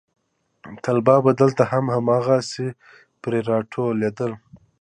طلبا 0.83 1.15
به 1.25 1.31
دلته 1.41 1.63
هم 1.71 1.85
هماغسې 1.95 2.67
پرې 3.21 3.39
راټولېدل. 3.49 4.31